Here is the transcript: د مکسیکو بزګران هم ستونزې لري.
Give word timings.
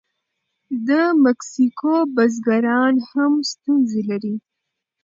د 0.87 0.89
مکسیکو 1.23 1.93
بزګران 2.15 2.93
هم 3.09 3.33
ستونزې 3.51 4.01
لري. 4.09 4.35